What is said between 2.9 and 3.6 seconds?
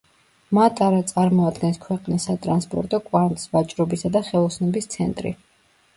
კვანძს,